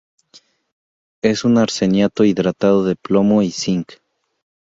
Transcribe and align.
Es 1.21 1.43
un 1.43 1.59
arseniato 1.59 2.23
hidratado 2.23 2.83
de 2.83 2.95
plomo 2.95 3.43
y 3.43 3.51
cinc. 3.51 3.97